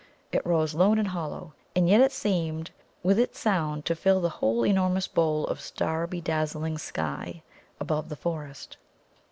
[0.31, 2.71] It rose lone and hollow, and yet it seemed
[3.03, 7.43] with its sound to fill the whole enormous bowl of star bedazzling sky
[7.79, 8.77] above the forest.